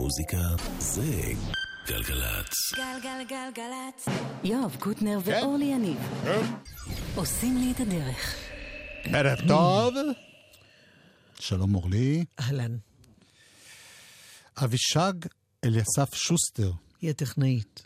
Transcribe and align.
מוזיקה 0.00 0.36
זה 0.78 1.22
גלגלצ. 1.86 2.52
גלגלגלגלצ. 2.76 4.08
יואב 4.44 4.76
קוטנר 4.80 5.18
ואורלי 5.24 5.64
יניב 5.64 5.98
עושים 7.14 7.56
לי 7.56 7.72
את 7.72 7.80
הדרך. 7.80 8.34
ערב 9.04 9.38
טוב. 9.48 9.94
שלום 11.40 11.74
אורלי. 11.74 12.24
אהלן. 12.40 12.76
אבישג 14.64 15.12
אליסף 15.64 16.14
שוסטר. 16.14 16.72
היא 17.00 17.10
הטכנאית. 17.10 17.82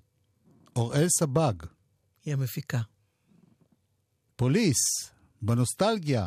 אוראל 0.77 1.07
סבג. 1.09 1.55
היא 2.25 2.35
המפיקה. 2.35 2.81
פוליס. 4.37 5.11
בנוסטלגיה. 5.43 6.27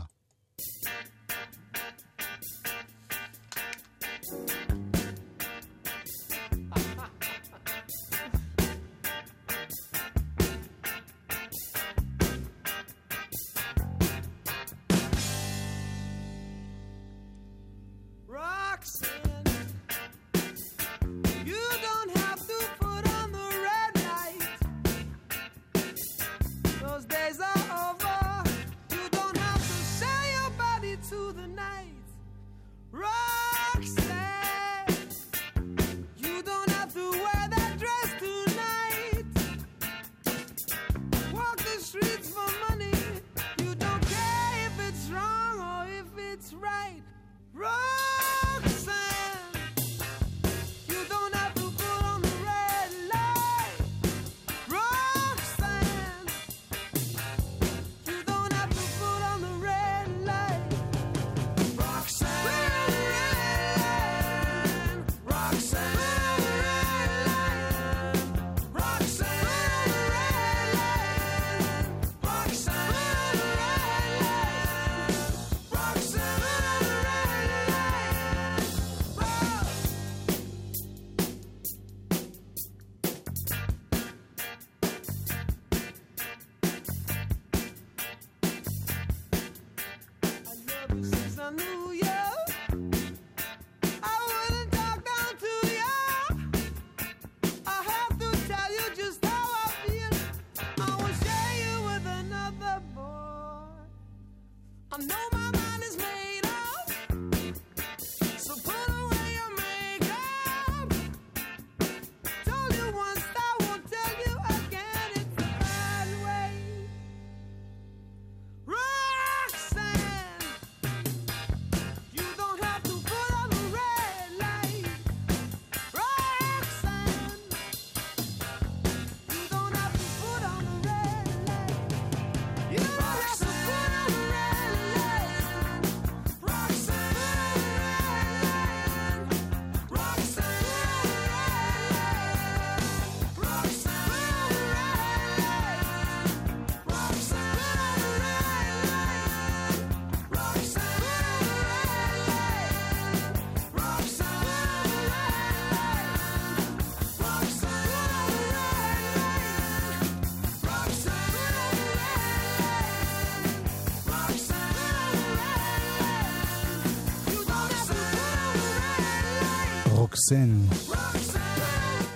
רוקסן. 170.31 170.59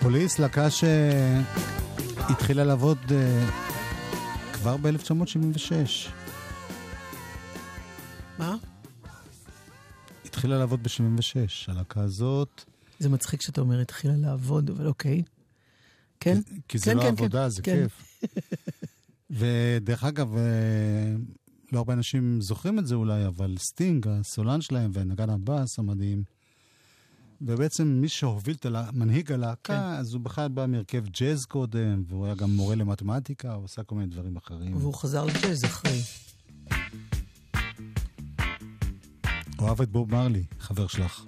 פוליס, 0.02 0.40
להקה 0.40 0.68
שהתחילה 0.70 2.64
לעבוד 2.64 2.98
אה, 3.08 3.12
כבר 4.54 4.78
ב-1976. 4.78 6.10
מה? 8.40 8.56
התחילה 10.26 10.58
לעבוד 10.58 10.84
ב-76, 10.84 11.72
הלהקה 11.72 12.02
הזאת. 12.02 12.64
זה 13.00 13.10
מצחיק 13.10 13.42
שאתה 13.42 13.62
אומר 13.62 13.80
התחילה 13.82 14.14
לעבוד, 14.18 14.70
אבל 14.70 14.88
אוקיי. 14.88 15.24
כן? 16.20 16.42
כי, 16.42 16.54
כי 16.68 16.78
זה 16.78 16.86
כן, 16.86 16.98
לא 16.98 17.02
כן, 17.02 17.08
עבודה, 17.08 17.44
כן, 17.44 17.50
זה 17.50 17.62
כן. 17.62 17.84
כיף. 17.84 18.26
ודרך 19.40 20.04
אגב, 20.04 20.36
אה, 20.38 20.42
לא 21.72 21.78
הרבה 21.78 21.94
אנשים 21.94 22.42
זוכרים 22.42 22.80
את 22.80 22.88
זה 22.88 22.96
אולי, 22.96 23.28
אבל 23.28 23.56
סטינג, 23.60 24.08
הסולן 24.08 24.62
שלהם 24.62 24.92
ונגן 24.94 25.30
הבאס 25.30 25.80
המדהים, 25.80 26.24
ובעצם 27.42 27.88
מי 27.88 28.08
שהוביל 28.10 28.56
את 28.56 28.66
הלה- 28.66 28.90
מנהיג 28.94 29.32
הלהקה, 29.32 29.74
כן. 29.74 30.00
אז 30.00 30.14
הוא 30.14 30.22
בכלל 30.22 30.48
בא 30.48 30.66
מהרכב 30.66 31.04
ג'אז 31.08 31.46
קודם, 31.46 32.04
והוא 32.08 32.26
היה 32.26 32.36
גם 32.36 32.50
מורה 32.52 32.76
למתמטיקה, 32.76 33.54
הוא 33.54 33.66
עשה 33.66 33.84
כל 33.84 33.96
מיני 33.96 34.08
דברים 34.08 34.38
אחרים. 34.38 34.76
והוא 34.78 34.94
חזר 34.94 35.26
לג'אז 35.26 35.66
אחרי. 35.66 36.02
הוא 39.58 39.70
אהב 39.70 39.82
את 39.82 39.90
בוב 39.92 40.12
מרלי, 40.12 40.44
חבר 40.60 40.88
שלך. 40.88 41.26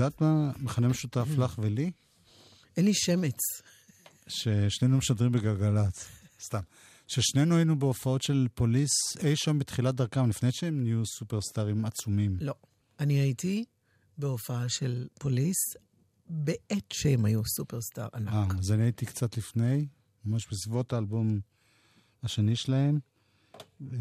יודעת 0.00 0.20
מה 0.20 0.52
מכנה 0.58 0.88
משותף 0.88 1.26
לך 1.38 1.58
ולי? 1.58 1.90
אין 2.76 2.84
לי 2.84 2.94
שמץ. 2.94 3.38
ששנינו 4.28 4.98
משדרים 4.98 5.32
בגלגלצ. 5.32 6.06
סתם. 6.46 6.60
ששנינו 7.06 7.56
היינו 7.56 7.78
בהופעות 7.78 8.22
של 8.22 8.46
פוליס 8.54 8.90
אי 9.24 9.36
שם 9.36 9.58
בתחילת 9.58 9.94
דרכם, 9.94 10.28
לפני 10.28 10.52
שהם 10.52 10.82
נהיו 10.82 11.06
סופרסטארים 11.06 11.84
עצומים. 11.84 12.36
לא. 12.40 12.54
אני 13.00 13.14
הייתי 13.14 13.64
בהופעה 14.18 14.68
של 14.68 15.06
פוליס 15.18 15.56
בעת 16.28 16.92
שהם 16.92 17.24
היו 17.24 17.40
סופרסטאר 17.56 18.08
ענק. 18.14 18.32
אה, 18.32 18.46
אז 18.58 18.72
אני 18.72 18.82
הייתי 18.82 19.06
קצת 19.06 19.36
לפני, 19.36 19.86
ממש 20.24 20.46
בסביבות 20.50 20.92
האלבום 20.92 21.40
השני 22.22 22.56
שלהם. 22.56 22.98
אה, 23.82 23.96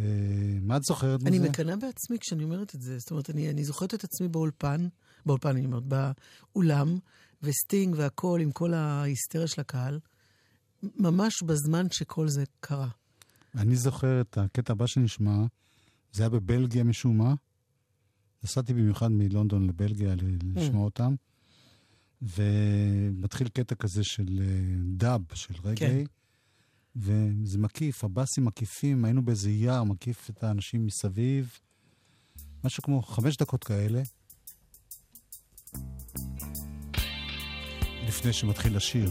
מה 0.62 0.77
את 0.77 0.83
זוכרת 0.83 1.19
מזה? 1.19 1.30
אני 1.30 1.39
מקנאה 1.50 1.75
בעצמי 1.75 2.19
כשאני 2.19 2.44
אומרת 2.44 2.75
את 2.75 2.81
זה. 2.81 3.00
זאת 3.00 3.12
אומרת, 3.12 3.30
אני, 3.30 3.50
אני 3.50 3.63
זוכרת 3.63 3.94
את 3.94 4.03
עצמי 4.03 4.27
באולפן, 4.27 4.88
באולפן, 5.25 5.50
אני 5.50 5.66
אומרת, 5.66 5.83
באולם, 5.83 7.00
וסטינג 7.42 7.95
והכל, 7.98 8.39
עם 8.44 8.51
כל 8.51 8.74
ההיסטריה 8.74 9.48
של 9.48 9.62
הקהל, 9.62 10.00
ממש 10.83 11.44
בזמן 11.44 11.86
שכל 11.92 12.27
זה 12.27 12.44
קרה. 12.60 12.89
אני 13.56 13.75
זוכר 13.75 14.22
את 14.22 14.38
הקטע 14.38 14.74
הבא 14.74 14.86
שנשמע, 14.88 15.45
זה 16.12 16.24
היה 16.24 16.30
בבלגיה 16.30 16.83
משום 16.83 17.18
מה. 17.18 17.33
נסעתי 18.44 18.74
במיוחד 18.74 19.12
מלונדון 19.12 19.68
לבלגיה 19.68 20.16
ל- 20.16 20.38
לשמוע 20.56 20.86
אותם, 20.86 21.16
ומתחיל 22.22 23.48
קטע 23.48 23.75
כזה 23.75 24.04
של 24.04 24.42
אה, 24.42 24.75
דאב, 24.98 25.22
של 25.33 25.54
רגאיי, 25.63 26.06
כן. 26.06 26.12
וזה 26.95 27.57
מקיף, 27.57 28.04
הבאסים 28.04 28.45
מקיפים, 28.45 29.06
היינו 29.06 29.25
באיזה 29.25 29.51
יער, 29.51 29.83
מקיף 29.83 30.30
את 30.30 30.44
האנשים 30.44 30.86
מסביב, 30.86 31.60
משהו 32.63 32.83
כמו 32.83 33.01
חמש 33.01 33.38
דקות 33.38 33.63
כאלה. 33.63 34.01
לפני 38.07 38.33
שמתחיל 38.33 38.75
לשיר. 38.75 39.09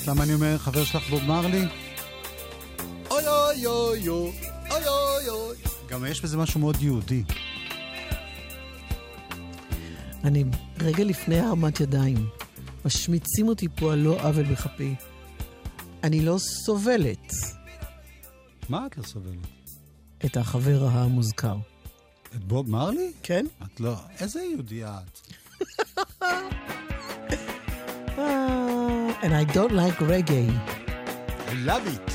יודעת 0.00 0.16
למה 0.16 0.24
אני 0.24 0.34
אומר 0.34 0.58
חבר 0.58 0.84
שלך 0.84 1.10
בוב 1.10 1.24
מרלי? 1.24 1.64
אוי 3.10 3.26
אוי 3.28 3.66
אוי 3.66 4.08
אוי 4.08 4.32
אוי 4.70 5.28
אוי 5.28 5.56
גם 5.88 6.06
יש 6.06 6.20
בזה 6.20 6.36
משהו 6.36 6.60
מאוד 6.60 6.76
יהודי. 6.80 7.22
אני 10.24 10.44
רגע 10.78 11.04
לפני 11.04 11.40
הרמת 11.40 11.80
ידיים. 11.80 12.28
משמיצים 12.84 13.48
אותי 13.48 13.68
פה 13.76 13.92
על 13.92 13.98
לא 13.98 14.20
עוול 14.20 14.44
בכפי. 14.44 14.94
אני 16.04 16.20
לא 16.20 16.38
סובלת. 16.38 17.32
מה 18.68 18.86
את 18.86 18.98
לא 18.98 19.02
סובלת? 19.02 19.46
את 20.24 20.36
החבר 20.36 20.88
המוזכר. 20.90 21.56
את 22.36 22.44
בוב 22.44 22.70
מרלי? 22.70 23.12
כן. 23.22 23.46
את 23.62 23.80
לא... 23.80 23.94
איזה 24.20 24.42
יהודי 24.42 24.84
את? 24.84 25.19
and 29.22 29.34
I 29.34 29.44
don't 29.44 29.72
like 29.72 29.94
reggae. 29.94 30.50
I 31.48 31.52
love 31.64 31.86
it. 31.86 32.09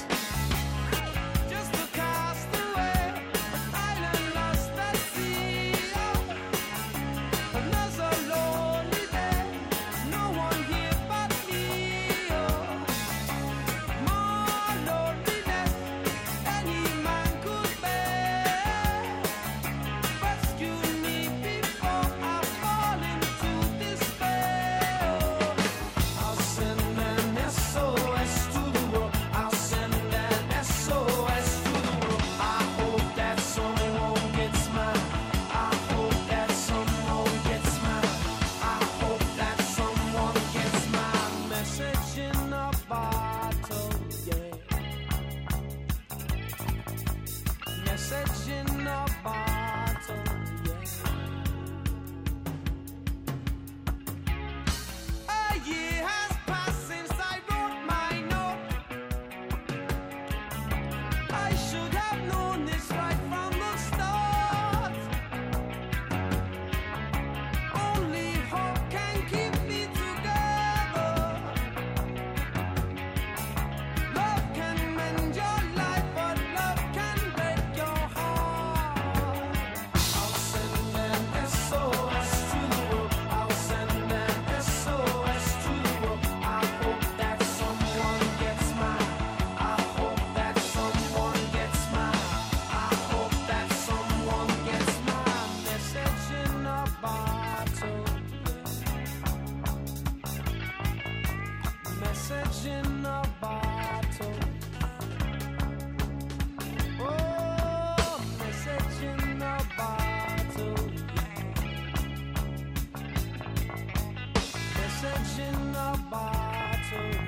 a 115.75 115.97
bottle. 116.09 117.24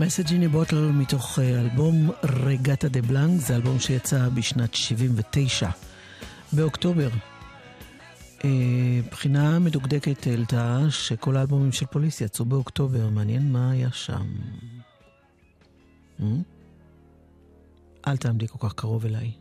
מסג' 0.00 0.32
איני 0.32 0.48
בוטל 0.48 0.90
מתוך 0.92 1.38
אה, 1.38 1.60
אלבום 1.60 2.10
רגטה 2.24 2.88
דה 2.88 3.02
בלנק, 3.02 3.40
זה 3.40 3.56
אלבום 3.56 3.80
שיצא 3.80 4.28
בשנת 4.28 4.74
79, 4.74 5.70
באוקטובר. 6.52 7.08
אה, 8.44 9.00
בחינה 9.10 9.58
מדוקדקת 9.58 10.26
העלתה 10.26 10.78
שכל 10.90 11.36
האלבומים 11.36 11.72
של 11.72 11.86
פוליס 11.86 12.20
יצאו 12.20 12.44
באוקטובר, 12.44 13.08
מעניין 13.08 13.52
מה 13.52 13.70
היה 13.70 13.92
שם. 13.92 14.26
Hmm? 16.20 16.24
אל 18.06 18.16
תעמדי 18.16 18.48
כל 18.48 18.68
כך 18.68 18.74
קרוב 18.74 19.06
אליי. 19.06 19.32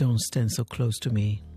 Don't 0.00 0.22
stand 0.30 0.50
so 0.58 0.74
close 0.74 1.08
to 1.08 1.10
me. 1.10 1.47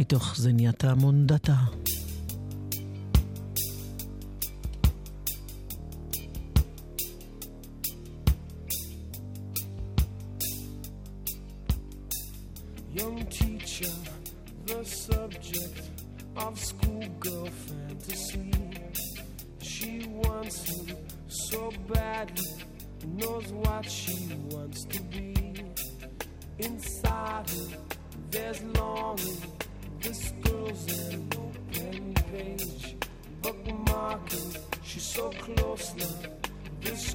מתוך 0.00 0.34
זניאטה 0.36 0.94
מונדטה. 0.94 1.54
Young 1.54 1.99
This 35.76 37.14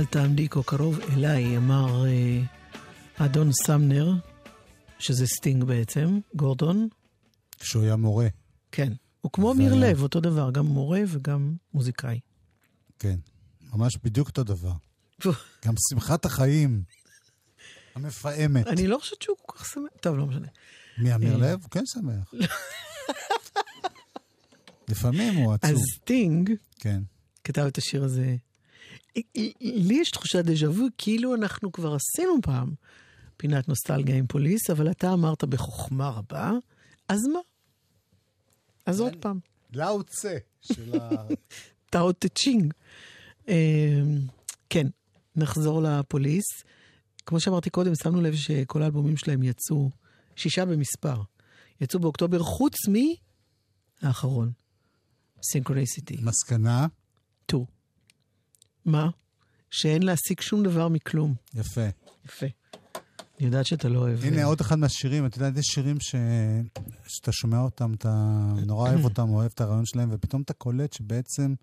אל 0.00 0.04
תעמדי 0.04 0.48
כה 0.48 0.62
קרוב 0.62 0.98
אליי, 1.00 1.56
אמר 1.56 2.06
אה, 2.06 2.40
אדון 3.16 3.52
סמנר, 3.52 4.12
שזה 4.98 5.26
סטינג 5.26 5.64
בעצם, 5.64 6.18
גורדון. 6.34 6.88
שהוא 7.62 7.82
היה 7.82 7.96
מורה, 7.96 8.26
כן. 8.72 8.92
הוא 9.20 9.32
כמו 9.32 9.52
אמיר 9.52 9.74
לב, 9.74 10.02
אותו 10.02 10.20
דבר, 10.20 10.50
גם 10.50 10.66
מורה 10.66 11.00
וגם 11.08 11.54
מוזיקאי. 11.74 12.20
כן. 12.98 13.18
ממש 13.72 13.98
בדיוק 14.04 14.28
אותו 14.28 14.44
דבר. 14.44 14.72
גם 15.66 15.74
שמחת 15.90 16.24
החיים 16.24 16.82
המפעמת. 17.94 18.66
אני 18.66 18.86
לא 18.86 18.98
חושבת 18.98 19.22
שהוא 19.22 19.36
כל 19.42 19.58
כך 19.58 19.66
שמח. 19.66 19.84
טוב, 20.00 20.16
לא 20.16 20.26
משנה. 20.26 20.48
מאמיר 20.98 21.32
אה. 21.34 21.52
לב? 21.52 21.66
כן 21.70 21.86
שמח. 21.86 22.34
לפעמים 24.88 25.34
הוא 25.34 25.54
עצוב. 25.54 25.70
אז 25.70 25.78
סטינג 25.96 26.52
כן. 26.78 27.02
כתב 27.44 27.62
את 27.62 27.78
השיר 27.78 28.04
הזה. 28.04 28.36
לי 29.60 29.94
יש 30.00 30.10
תחושת 30.10 30.44
דז'ה 30.44 30.70
וו, 30.70 30.86
כאילו 30.98 31.34
אנחנו 31.34 31.72
כבר 31.72 31.94
עשינו 31.94 32.32
פעם 32.42 32.74
פינת 33.36 33.68
נוסטלגיה 33.68 34.16
עם 34.16 34.26
פוליס, 34.26 34.70
אבל 34.70 34.90
אתה 34.90 35.12
אמרת 35.12 35.44
בחוכמה 35.44 36.08
רבה, 36.08 36.52
אז 37.08 37.20
מה? 37.32 37.38
אז 38.86 39.00
עוד 39.00 39.16
פעם. 39.20 39.38
לאו 39.72 40.02
צה 40.02 40.36
של 40.60 41.00
ה... 41.00 41.26
טאו 41.90 42.12
טה 42.12 42.28
צ'ינג. 42.28 42.74
אה, 43.48 44.02
כן, 44.70 44.86
נחזור 45.36 45.82
לפוליס. 45.82 46.44
כמו 47.26 47.40
שאמרתי 47.40 47.70
קודם, 47.70 47.94
שמנו 47.94 48.20
לב 48.20 48.34
שכל 48.34 48.82
האלבומים 48.82 49.16
שלהם 49.16 49.42
יצאו, 49.42 49.90
שישה 50.36 50.64
במספר, 50.64 51.22
יצאו 51.80 52.00
באוקטובר, 52.00 52.42
חוץ 52.42 52.74
מהאחרון, 54.02 54.52
סינכרוניסיטי. 55.42 56.16
מסקנה, 56.22 56.86
ויתור. 57.50 57.66
מה? 58.84 59.08
שאין 59.70 60.02
להשיג 60.02 60.40
שום 60.40 60.62
דבר 60.62 60.88
מכלום. 60.88 61.34
יפה. 61.54 61.86
יפה. 62.24 62.46
אני 63.40 63.46
יודעת 63.46 63.66
שאתה 63.66 63.88
לא 63.88 63.98
אוהב... 63.98 64.24
הנה 64.24 64.38
אה, 64.38 64.44
עוד 64.44 64.60
אחד 64.60 64.78
מהשירים, 64.78 65.26
אתה 65.26 65.38
יודע, 65.38 65.60
יש 65.60 65.66
שירים 65.66 66.00
ש... 66.00 66.14
שאתה 67.06 67.32
שומע 67.32 67.60
אותם, 67.60 67.94
אתה 67.94 68.08
נורא 68.66 68.90
אוהב 68.90 69.04
אותם, 69.04 69.28
אוהב 69.34 69.50
את 69.54 69.60
הרעיון 69.60 69.86
שלהם, 69.86 70.08
ופתאום 70.12 70.42
אתה 70.42 70.52
קולט 70.52 70.92
שבעצם 70.92 71.54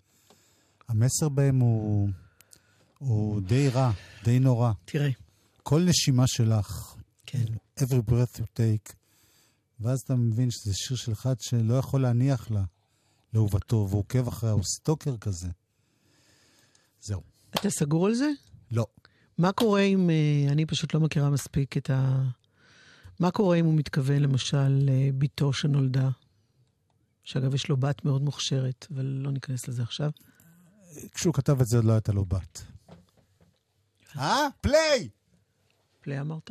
המסר 0.88 1.28
בהם 1.28 1.58
הוא, 1.58 2.08
הוא 2.98 3.40
די 3.40 3.68
רע, 3.68 3.90
די 4.24 4.38
נורא. 4.38 4.72
תראה, 4.84 5.08
כל 5.62 5.82
נשימה 5.82 6.24
שלך, 6.26 6.94
כן. 7.26 7.44
every 7.80 8.10
breath 8.10 8.38
you 8.38 8.44
take, 8.56 8.92
ואז 9.80 10.00
אתה 10.00 10.14
מבין 10.14 10.50
שזה 10.50 10.74
שיר 10.74 10.96
של 10.96 11.12
אחד 11.12 11.34
שלא 11.40 11.74
יכול 11.74 12.02
להניח 12.02 12.50
לה, 12.50 12.64
לאהובתו, 13.34 13.86
והוא 13.88 14.00
עוקב 14.00 14.28
אחריה, 14.28 14.52
הוא 14.52 14.62
סטוקר 14.62 15.16
כזה. 15.16 15.48
זהו. 17.00 17.22
אתה 17.50 17.70
סגור 17.70 18.06
על 18.06 18.14
זה? 18.14 18.30
לא. 18.70 18.86
מה 19.38 19.52
קורה 19.52 19.80
אם, 19.80 20.10
אה, 20.10 20.52
אני 20.52 20.66
פשוט 20.66 20.94
לא 20.94 21.00
מכירה 21.00 21.30
מספיק 21.30 21.76
את 21.76 21.90
ה... 21.90 22.22
מה 23.20 23.30
קורה 23.30 23.56
אם 23.56 23.64
הוא 23.64 23.74
מתכוון 23.74 24.22
למשל 24.22 24.68
לבתו 24.68 25.52
שנולדה? 25.52 26.08
שאגב, 27.24 27.54
יש 27.54 27.68
לו 27.68 27.76
בת 27.76 28.04
מאוד 28.04 28.22
מוכשרת, 28.22 28.86
אבל 28.94 29.04
לא 29.04 29.30
ניכנס 29.30 29.68
לזה 29.68 29.82
עכשיו. 29.82 30.10
כשהוא 31.14 31.34
כתב 31.34 31.60
את 31.60 31.66
זה 31.66 31.76
עוד 31.76 31.84
לא 31.84 31.92
הייתה 31.92 32.12
לו 32.12 32.24
בת. 32.24 32.62
אה? 34.16 34.46
פליי! 34.60 35.08
פלי 36.00 36.20
אמרת? 36.20 36.50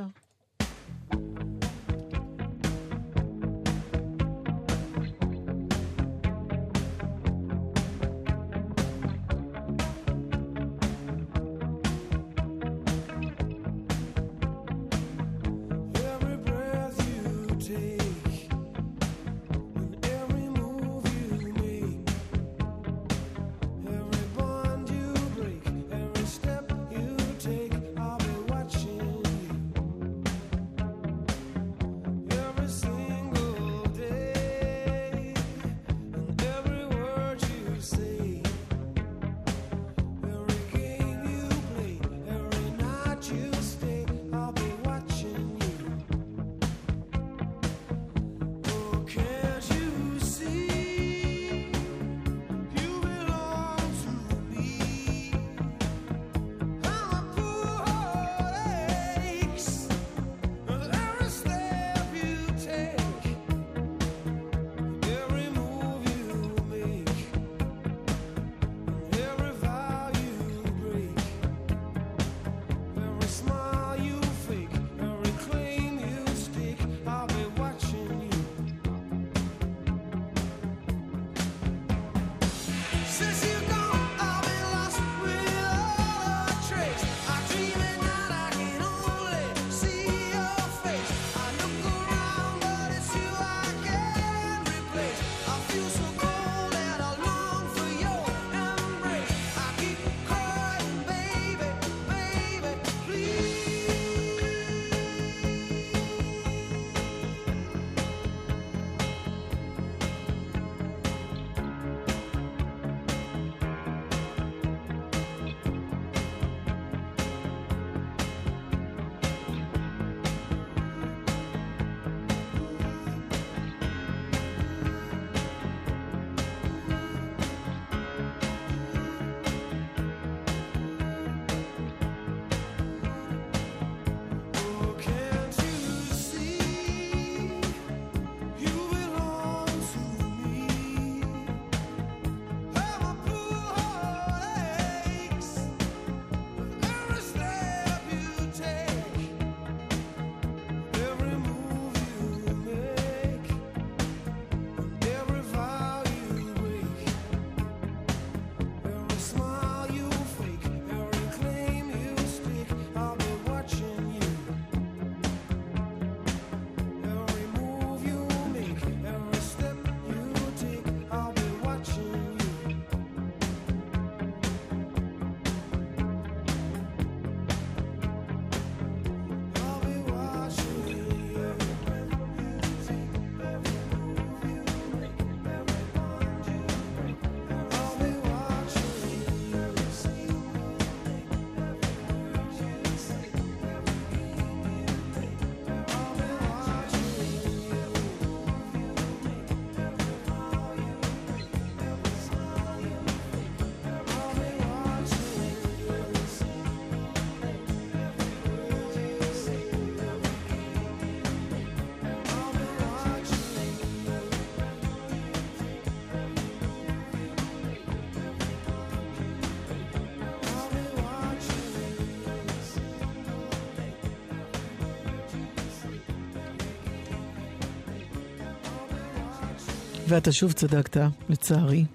ואתה 230.07 230.31
שוב 230.31 230.51
צדקת, 230.51 230.97
לצערי. 231.29 231.85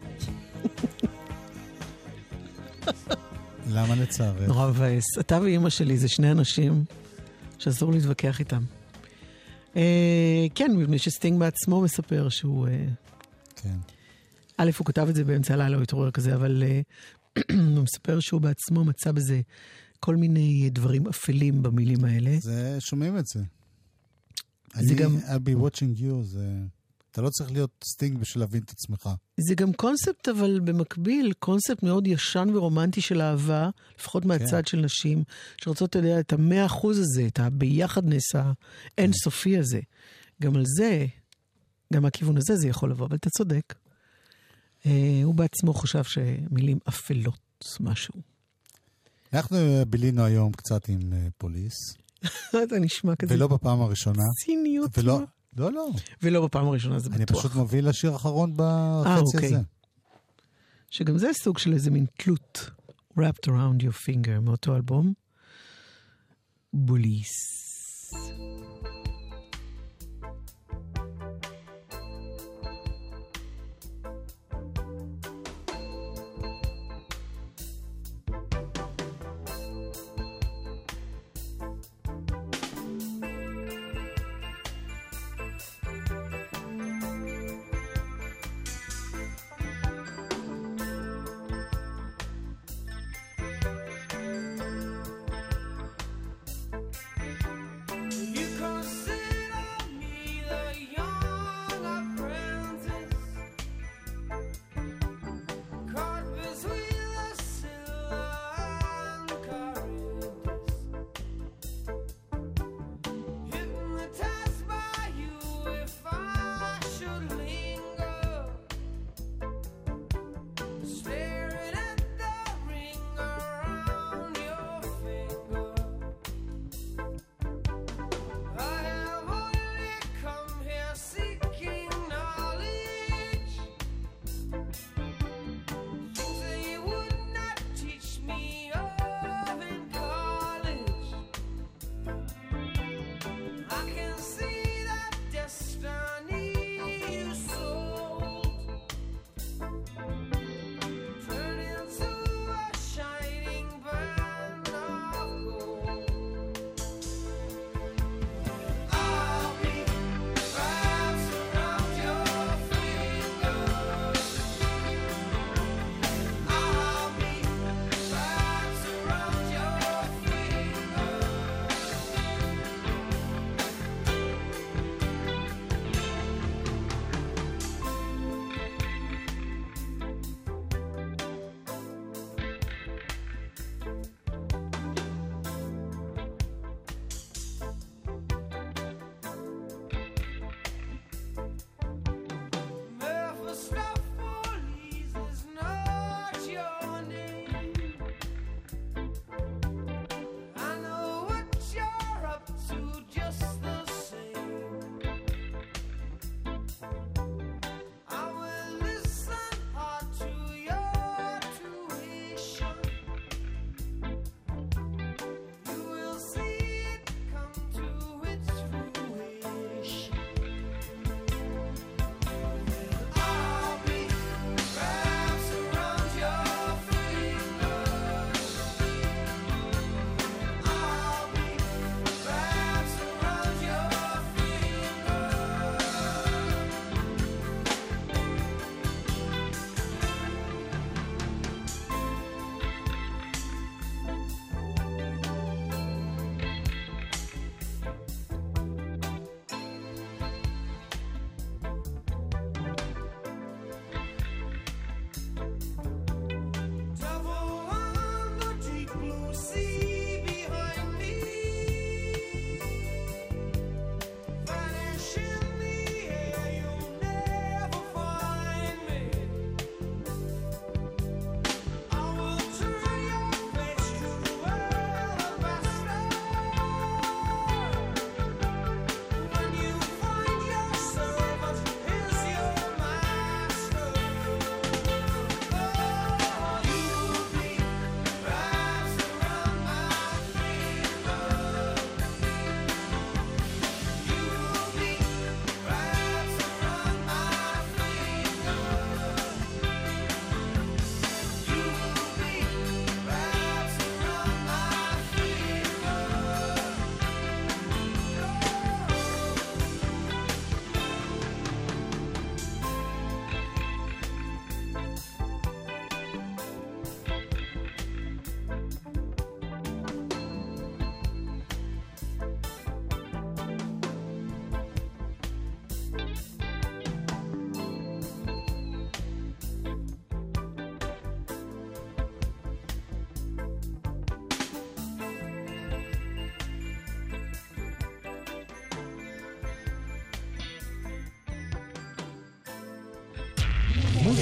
למה 3.70 3.94
לצערך? 3.94 4.48
נורא 4.48 4.68
מבאס. 4.70 5.04
אתה 5.20 5.40
ואימא 5.40 5.70
שלי 5.70 5.98
זה 5.98 6.08
שני 6.08 6.30
אנשים 6.30 6.84
שאסור 7.58 7.92
להתווכח 7.92 8.40
איתם. 8.40 8.62
אה, 9.76 10.46
כן, 10.54 10.76
מפני 10.76 10.98
שסטינג 10.98 11.40
בעצמו 11.40 11.80
מספר 11.80 12.28
שהוא... 12.28 12.68
אה, 12.68 12.84
כן. 13.56 13.76
א', 14.58 14.70
הוא 14.78 14.86
כתב 14.86 15.06
את 15.08 15.14
זה 15.14 15.24
באמצע 15.24 15.54
הלילה, 15.54 15.76
הוא 15.76 15.82
התעורר 15.82 16.10
כזה, 16.10 16.34
אבל 16.34 16.62
uh, 16.62 17.42
הוא 17.76 17.82
מספר 17.84 18.20
שהוא 18.20 18.40
בעצמו 18.40 18.84
מצא 18.84 19.12
בזה 19.12 19.40
כל 20.00 20.16
מיני 20.16 20.70
דברים 20.70 21.06
אפלים 21.08 21.62
במילים 21.62 22.04
האלה. 22.04 22.36
זה, 22.40 22.76
שומעים 22.80 23.18
את 23.18 23.26
זה. 23.26 23.40
זה 24.74 24.80
אני, 24.80 24.94
גם- 24.94 25.16
I'll 25.18 25.48
be 25.48 25.62
watching 25.64 26.00
you, 26.00 26.22
זה... 26.22 26.48
אתה 27.12 27.22
לא 27.22 27.30
צריך 27.30 27.52
להיות 27.52 27.84
סטינג 27.84 28.18
בשביל 28.18 28.42
להבין 28.42 28.62
את 28.62 28.70
עצמך. 28.70 29.08
זה 29.40 29.54
גם 29.54 29.72
קונספט, 29.72 30.28
אבל 30.28 30.60
במקביל, 30.60 31.32
קונספט 31.38 31.82
מאוד 31.82 32.06
ישן 32.06 32.48
ורומנטי 32.54 33.00
של 33.00 33.20
אהבה, 33.20 33.70
לפחות 33.98 34.24
מהצד 34.24 34.66
של 34.66 34.80
נשים, 34.80 35.24
שרוצות, 35.56 35.90
אתה 35.90 35.98
יודע, 35.98 36.20
את 36.20 36.32
המאה 36.32 36.66
אחוז 36.66 36.98
הזה, 36.98 37.26
את 37.26 37.38
הביחדנס 37.38 38.22
האינסופי 38.98 39.58
הזה. 39.58 39.80
גם 40.42 40.56
על 40.56 40.64
זה, 40.66 41.06
גם 41.92 42.02
מהכיוון 42.02 42.36
הזה 42.36 42.56
זה 42.56 42.68
יכול 42.68 42.90
לבוא, 42.90 43.06
אבל 43.06 43.16
אתה 43.16 43.30
צודק. 43.30 43.74
אה, 44.86 45.20
הוא 45.24 45.34
בעצמו 45.34 45.74
חשב 45.74 46.04
שמילים 46.04 46.78
אפלות, 46.88 47.64
משהו. 47.80 48.14
אנחנו 49.32 49.56
אה, 49.56 49.84
בילינו 49.84 50.24
היום 50.24 50.52
קצת 50.52 50.88
עם 50.88 51.12
אה, 51.12 51.26
פוליס, 51.38 51.74
אתה 52.64 52.78
נשמע 52.80 53.16
כזה 53.16 53.34
ולא 53.34 53.48
בפעם 53.48 53.80
הראשונה. 53.80 54.22
ציניות. 54.44 54.98
ולא, 54.98 55.18
מה? 55.20 55.24
לא, 55.56 55.72
לא. 55.72 55.88
ולא 56.22 56.46
בפעם 56.46 56.66
הראשונה, 56.66 56.98
זה 56.98 57.10
אני 57.12 57.24
בטוח. 57.24 57.38
פשוט 57.38 57.54
מוביל 57.54 57.88
לשיר 57.88 58.12
האחרון 58.12 58.52
בחצי 58.56 59.36
אוקיי. 59.36 59.48
הזה. 59.48 59.60
שגם 60.90 61.18
זה 61.18 61.32
סוג 61.32 61.58
של 61.58 61.72
איזה 61.72 61.90
מין 61.90 62.06
תלות, 62.16 62.70
wrapped 63.18 63.46
around 63.46 63.82
your 63.82 64.06
finger, 64.06 64.40
מאותו 64.40 64.76
אלבום. 64.76 65.12
בוליס. 66.72 67.62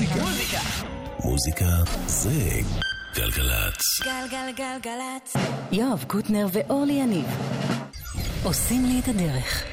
מוזיקה. 0.00 0.60
מוזיקה. 1.24 1.64
זה 2.06 2.30
גלגלצ. 3.14 4.00
גלגלגלגלצ. 4.04 5.36
יואב 5.72 6.04
קוטנר 6.06 6.46
ואורלי 6.52 6.92
יניב 6.92 7.26
עושים 8.42 8.84
לי 8.84 9.00
את 9.00 9.08
הדרך. 9.08 9.64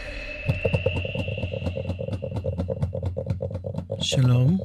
שלום. 4.01 4.57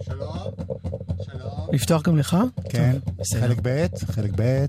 שלום. 0.00 0.36
שלום. 1.22 1.68
לפתוח 1.72 2.02
גם 2.02 2.16
לך? 2.16 2.36
כן. 2.68 2.96
חלק 3.40 3.58
ב', 3.62 3.86
חלק 4.10 4.30
ב'. 4.36 4.66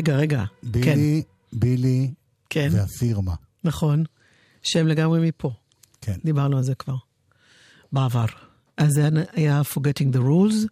רגע, 0.00 0.16
רגע. 0.16 0.44
בילי, 0.62 1.22
כן. 1.22 1.58
בילי 1.58 2.10
כן. 2.50 2.68
והפירמה. 2.72 3.34
נכון, 3.64 4.04
שהם 4.62 4.86
לגמרי 4.86 5.28
מפה. 5.28 5.52
כן. 6.00 6.16
דיברנו 6.24 6.56
על 6.56 6.62
זה 6.62 6.74
כבר. 6.74 6.96
בעבר. 7.92 8.24
אז 8.76 8.92
זה 8.92 9.08
היה 9.32 9.62
Forgetting 9.74 10.14
the 10.14 10.18
Rules, 10.18 10.66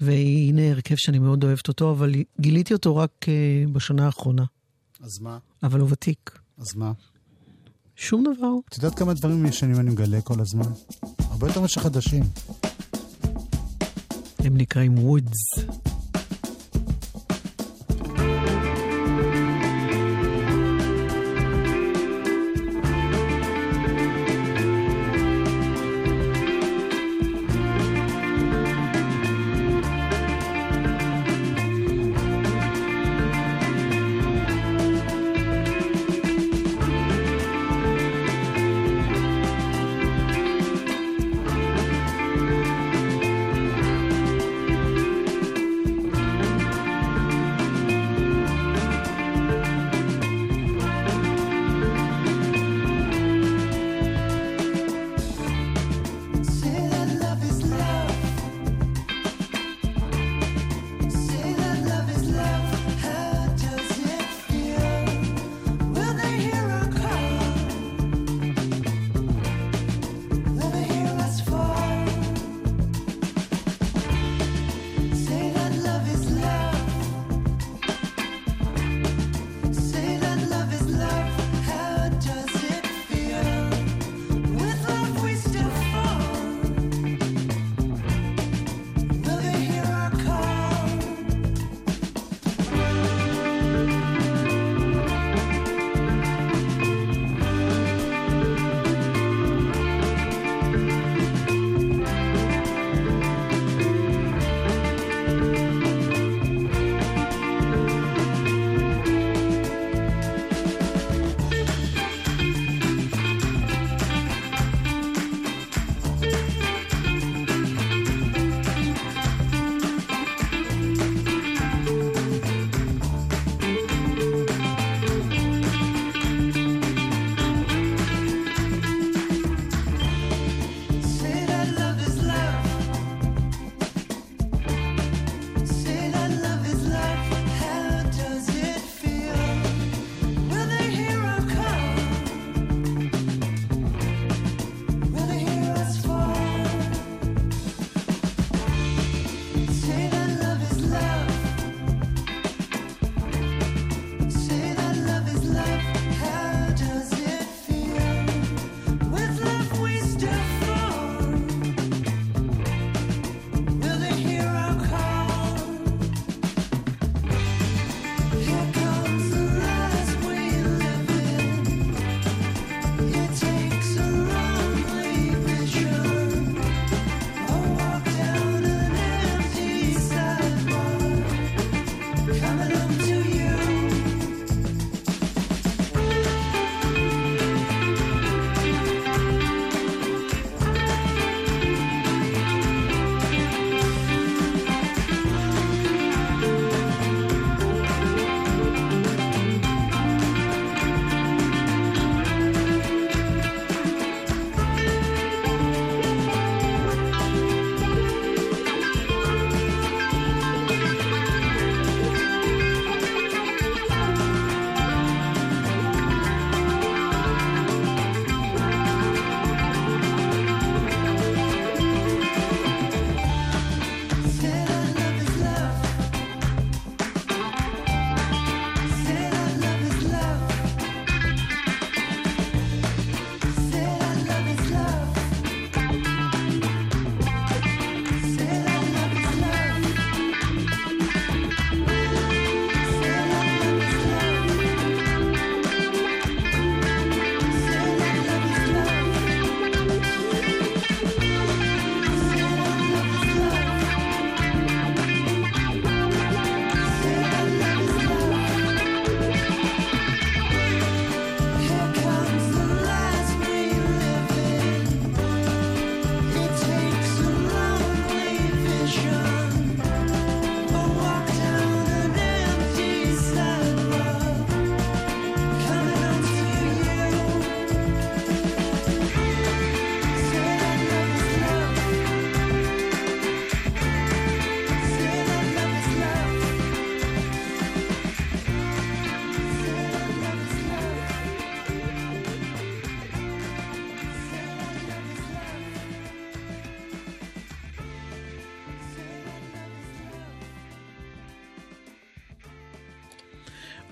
והנה 0.00 0.70
הרכב 0.70 0.94
שאני 0.96 1.18
מאוד 1.18 1.44
אוהבת 1.44 1.68
אותו, 1.68 1.90
אבל 1.90 2.12
גיליתי 2.40 2.74
אותו 2.74 2.96
רק 2.96 3.26
אה, 3.28 3.64
בשנה 3.72 4.06
האחרונה. 4.06 4.44
אז 5.00 5.18
מה? 5.20 5.38
אבל 5.62 5.80
הוא 5.80 5.88
ותיק. 5.92 6.38
אז 6.58 6.76
מה? 6.76 6.92
שום 7.96 8.24
דבר. 8.36 8.52
את 8.68 8.74
יודעת 8.76 8.98
כמה 8.98 9.14
דברים 9.14 9.46
ישנים 9.46 9.80
אני 9.80 9.90
מגלה 9.90 10.20
כל 10.20 10.40
הזמן? 10.40 10.72
הרבה 11.18 11.46
יותר 11.46 11.60
משחדשים. 11.60 12.22
הם 14.38 14.56
נקראים 14.56 14.94
Woods. 14.94 15.62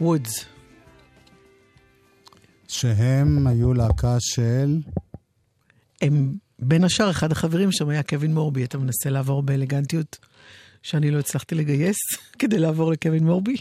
וודס. 0.04 0.44
שהם 2.68 3.46
היו 3.46 3.74
להקה 3.74 4.16
של... 4.20 4.80
הם, 6.02 6.34
בין 6.58 6.84
השאר, 6.84 7.10
אחד 7.10 7.32
החברים 7.32 7.72
שם 7.72 7.88
היה 7.88 8.02
קווין 8.02 8.34
מורבי. 8.34 8.64
אתה 8.64 8.78
מנסה 8.78 9.10
לעבור 9.10 9.42
באלגנטיות 9.42 10.18
שאני 10.82 11.10
לא 11.10 11.18
הצלחתי 11.18 11.54
לגייס 11.54 11.96
כדי 12.38 12.58
לעבור 12.58 12.92
לקווין 12.92 13.24
מורבי? 13.24 13.56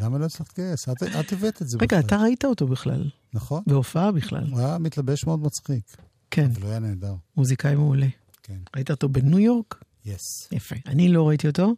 למה 0.00 0.18
לא 0.18 0.24
הצלחת 0.24 0.58
לגייס? 0.58 0.88
את, 0.88 1.02
את 1.20 1.32
הבאת 1.32 1.62
את 1.62 1.68
זה 1.68 1.78
רגע, 1.80 1.98
בכלל. 1.98 2.06
אתה 2.06 2.16
ראית 2.16 2.44
אותו 2.44 2.66
בכלל, 2.66 3.10
נכון. 3.34 3.62
בהופעה 3.66 4.12
בכלל. 4.12 4.44
הוא 4.50 4.58
היה 4.58 4.78
מתלבש 4.78 5.26
מאוד 5.26 5.40
מצחיק, 5.42 5.96
כן, 6.30 6.50
אבל 6.54 6.62
הוא 6.62 6.70
היה 6.70 6.78
נהדר. 6.78 7.14
מוזיקאי 7.36 7.74
מעולה. 7.74 8.08
כן. 8.42 8.58
ראית 8.76 8.90
אותו 8.90 9.08
בניו 9.08 9.38
יורק? 9.38 9.84
יס. 10.04 10.48
יפה. 10.52 10.76
אני 10.86 11.08
לא 11.08 11.28
ראיתי 11.28 11.46
אותו. 11.46 11.74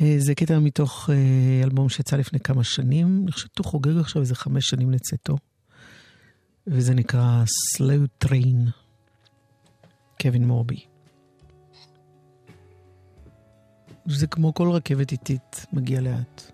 אה, 0.00 0.14
זה 0.18 0.34
קטע 0.34 0.58
מתוך 0.58 1.10
אה, 1.10 1.64
אלבום 1.64 1.88
שיצא 1.88 2.16
לפני 2.16 2.40
כמה 2.40 2.64
שנים. 2.64 3.20
אני 3.22 3.32
חושבת 3.32 3.50
שהוא 3.54 3.66
חוגג 3.66 3.96
עכשיו 3.96 4.22
איזה 4.22 4.34
חמש 4.34 4.64
שנים 4.68 4.90
לצאתו. 4.90 5.36
וזה 6.66 6.94
נקרא 6.94 7.44
Slow 7.76 8.26
Train, 8.26 8.70
קווין 10.20 10.46
מורבי. 10.46 10.84
זה 14.06 14.26
כמו 14.26 14.54
כל 14.54 14.70
רכבת 14.70 15.12
איטית, 15.12 15.66
מגיע 15.72 16.00
לאט. 16.00 16.53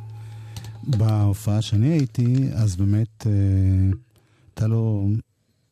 בהופעה 1.41 1.61
שאני 1.61 1.87
הייתי, 1.87 2.49
אז 2.53 2.75
באמת 2.75 3.27
אה, 3.27 3.31
הייתה 4.47 4.67
לו 4.67 5.09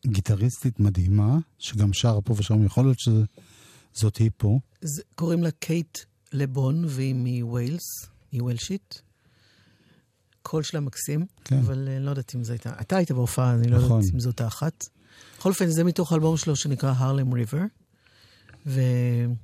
גיטריסטית 0.06 0.80
מדהימה, 0.80 1.38
שגם 1.58 1.92
שרה 1.92 2.20
פה 2.20 2.34
ושם, 2.36 2.64
יכול 2.64 2.84
להיות 2.84 2.98
שזאת 2.98 4.16
היא 4.16 4.30
פה. 4.36 4.58
זה- 4.80 5.02
קוראים 5.14 5.42
לה 5.42 5.50
קייט 5.50 5.98
לבון, 6.32 6.84
והיא 6.88 7.14
מווילס, 7.14 7.82
היא 8.32 8.42
ווילשית. 8.42 9.02
קול 10.42 10.62
שלה 10.62 10.80
מקסים, 10.80 11.26
כן. 11.44 11.58
אבל 11.58 11.88
אה, 11.88 11.98
לא 11.98 12.10
יודעת 12.10 12.34
אם 12.34 12.44
זו 12.44 12.52
הייתה... 12.52 12.72
אתה 12.80 12.96
היית 12.96 13.12
בהופעה, 13.12 13.54
אני 13.54 13.68
לא 13.70 13.78
נכון. 13.78 13.98
יודעת 14.00 14.14
אם 14.14 14.20
זאת 14.20 14.40
האחת. 14.40 14.84
בכל 15.38 15.48
אופן, 15.48 15.66
זה 15.70 15.84
מתוך 15.84 16.12
האלבום 16.12 16.36
שלו 16.36 16.56
שנקרא 16.56 16.92
Harlem 16.96 17.32
River, 17.32 17.58
וגם 18.66 19.34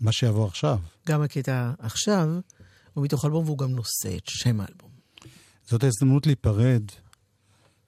מה 0.00 0.12
שיבוא 0.12 0.46
עכשיו. 0.46 0.78
הקטע 1.06 1.72
עכשיו, 1.78 2.28
הוא 2.94 3.04
מתוך 3.04 3.24
האלבום 3.24 3.44
והוא 3.44 3.58
גם 3.58 3.70
נושא 3.70 4.16
את 4.16 4.26
שם 4.26 4.60
האלבום. 4.60 4.89
זאת 5.70 5.84
ההזדמנות 5.84 6.26
להיפרד 6.26 6.82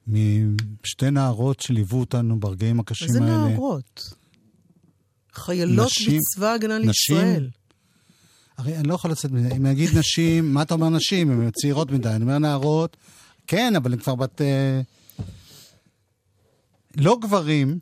משתי 0.07 1.11
נערות 1.11 1.59
שליוו 1.59 1.99
אותנו 1.99 2.39
ברגעים 2.39 2.79
הקשים 2.79 3.07
איזה 3.07 3.19
האלה. 3.23 3.47
נערות? 3.49 4.13
חיילות 5.33 5.85
נשים- 5.85 6.19
בצבא 6.33 6.47
ההגנה 6.47 6.77
נשים- 6.79 6.87
לישראל. 7.17 7.49
הרי 8.57 8.77
אני 8.77 8.87
לא 8.87 8.93
יכול 8.93 9.11
לצאת 9.11 9.31
מזה. 9.31 9.55
אם 9.55 9.65
נגיד 9.65 9.97
נשים, 9.97 10.53
מה 10.53 10.61
אתה 10.61 10.73
אומר 10.73 10.89
נשים? 10.89 11.31
הן 11.41 11.51
צעירות 11.51 11.91
מדי. 11.91 12.09
אני 12.09 12.23
אומר 12.23 12.37
נערות, 12.37 12.97
כן, 13.47 13.75
אבל 13.75 13.93
הן 13.93 13.99
כבר 13.99 14.15
בת... 14.15 14.41
אה, 14.41 14.81
לא 16.97 17.17
גברים, 17.21 17.79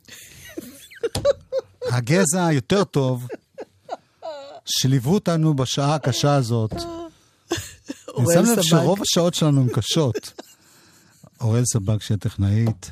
הגזע 1.92 2.46
היותר 2.46 2.84
טוב, 2.84 3.26
שליוו 4.64 5.14
אותנו 5.14 5.54
בשעה 5.54 5.94
הקשה 5.94 6.34
הזאת. 6.34 6.72
אני 8.18 8.26
שם 8.32 8.44
לב. 8.56 8.62
שרוב 8.62 8.98
השעות 9.02 9.34
שלנו 9.34 9.60
הן 9.60 9.68
קשות. 9.74 10.42
אוראל 11.40 11.64
סבג 11.64 12.00
שהיא 12.00 12.14
הטכנאית, 12.16 12.90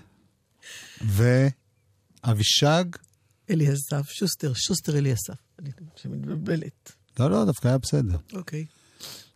ואבישג, 1.01 2.85
אלי 3.51 3.73
אסף, 3.73 4.11
שוסטר, 4.11 4.53
שוסטר 4.55 4.99
אלי 4.99 5.13
אסף. 5.13 5.35
אני 5.59 5.71
שמתבלבלת. 5.97 6.93
לא, 7.21 7.31
לא, 7.31 7.45
דווקא 7.45 7.69
היה 7.69 7.79
בסדר. 7.79 8.17
אוקיי. 8.33 8.65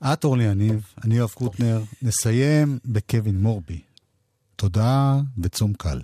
את 0.05 0.24
אורלי 0.24 0.45
יניב, 0.45 0.87
אני 1.05 1.16
יואב 1.16 1.30
קוטנר, 1.30 1.82
נסיים 2.03 2.78
בקווין 2.85 3.41
מורבי. 3.41 3.80
תודה 4.57 5.20
וצום 5.39 5.72
קל. 5.72 6.01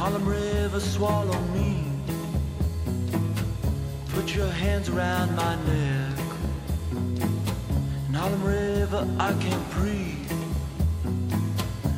Harlem 0.00 0.24
River, 0.24 0.80
swallow 0.80 1.38
me. 1.52 1.84
Put 4.14 4.34
your 4.34 4.48
hands 4.48 4.88
around 4.88 5.36
my 5.36 5.54
neck. 5.66 6.18
In 8.08 8.14
Harlem 8.14 8.42
River, 8.42 9.06
I 9.18 9.34
can't 9.34 9.70
breathe. 9.72 10.32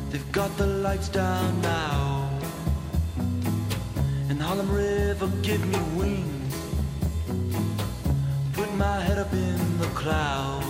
They've 0.09 0.31
got 0.33 0.51
the 0.57 0.67
lights 0.67 1.07
down 1.07 1.61
now. 1.61 2.29
In 4.29 4.37
Harlem 4.37 4.69
River, 4.69 5.27
give 5.41 5.65
me 5.65 5.79
wings. 5.95 6.55
Put 8.51 8.69
my 8.75 8.99
head 8.99 9.17
up 9.17 9.31
in 9.31 9.77
the 9.77 9.87
clouds. 10.01 10.67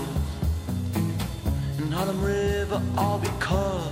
In 1.80 1.92
Harlem 1.92 2.22
River, 2.22 2.80
all 2.96 3.18
because. 3.18 3.92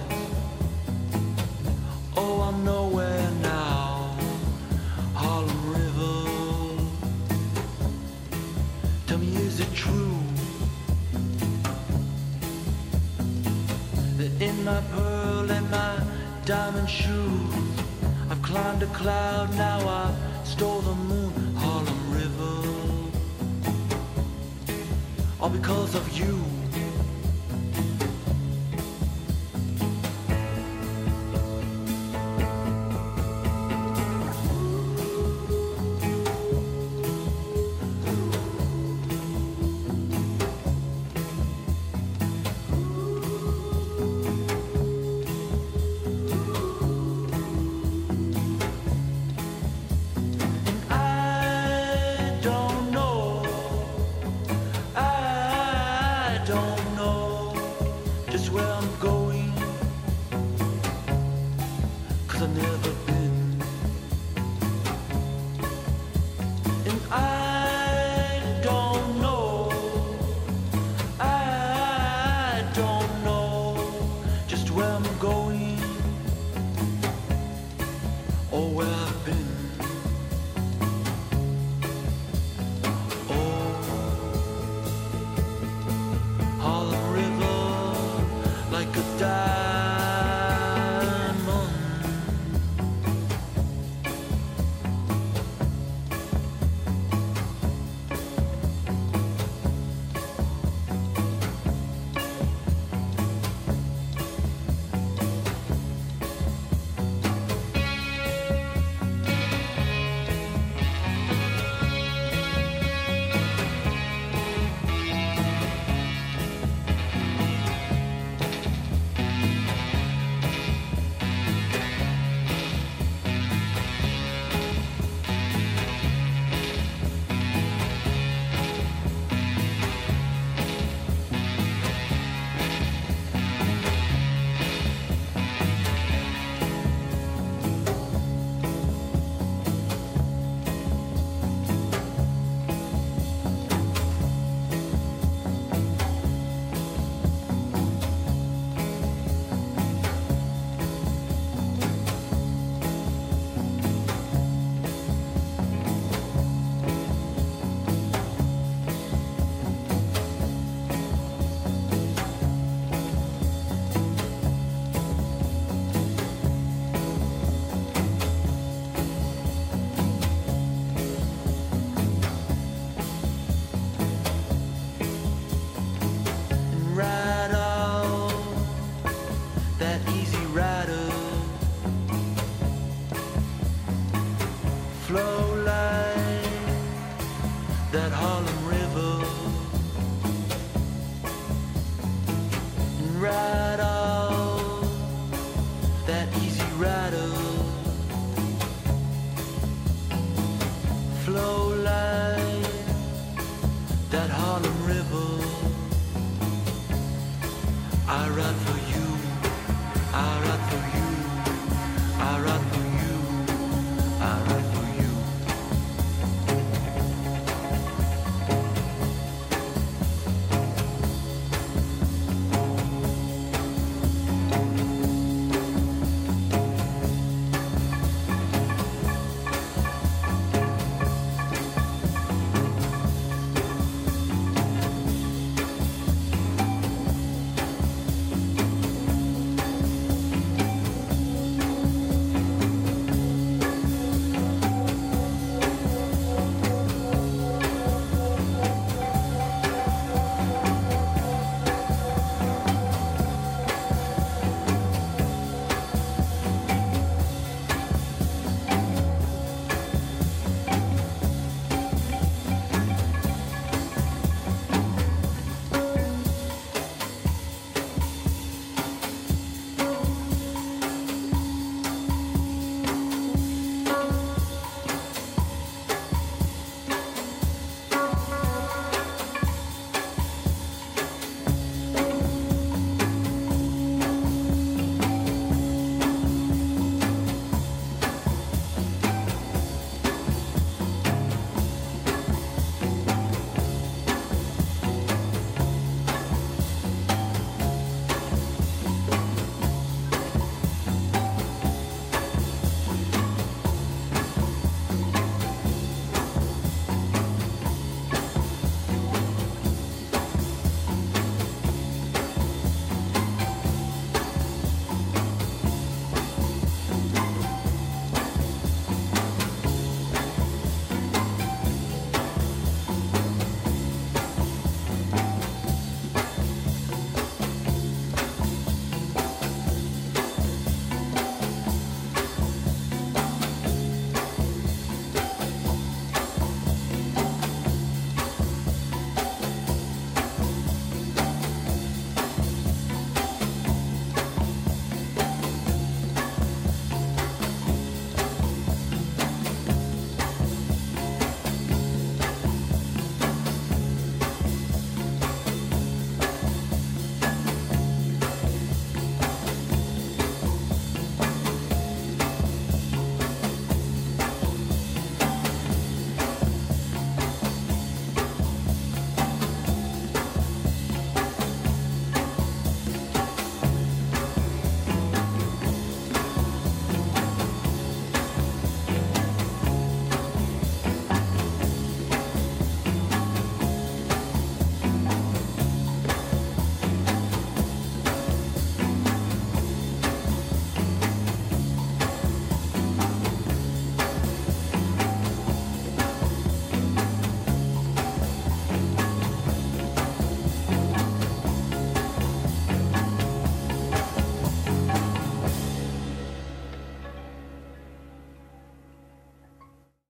Oh, 2.15 2.41
I'm 2.41 2.63
nowhere 2.63 3.30
my 14.65 14.81
pearl 14.91 15.49
and 15.49 15.69
my 15.71 15.99
diamond 16.45 16.89
shoes, 16.89 17.53
I've 18.29 18.41
climbed 18.41 18.83
a 18.83 18.87
cloud, 18.87 19.53
now 19.55 19.79
I 19.87 20.13
stole 20.43 20.81
the 20.81 20.95
moon, 20.95 21.55
Harlem 21.55 22.13
River. 22.13 23.11
All 25.39 25.49
because 25.49 25.95
of 25.95 26.05
you. 26.17 26.60